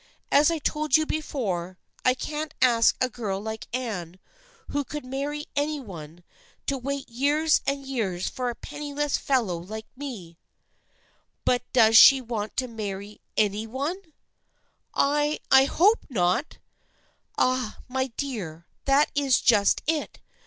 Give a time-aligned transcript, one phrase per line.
[0.31, 4.19] As I told you before, I can't ask a girl like Anne,
[4.69, 6.23] who could marry any one,
[6.65, 10.39] to wait years and years for a penniless fellow like me/"
[11.45, 14.01] But does she want to marry' any one 1?""
[14.95, 16.57] I— I hope not!""
[17.37, 20.19] Ah, my dear, that is just it